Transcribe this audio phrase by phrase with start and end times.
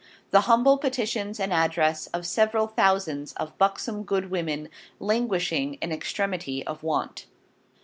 [0.31, 6.65] The Humble Petition and Address of several Thousands of Buxome Good Women, Languishing in Extremity
[6.65, 7.27] of Want.